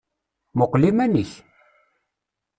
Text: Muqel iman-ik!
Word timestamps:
Muqel 0.57 0.83
iman-ik! 0.89 1.31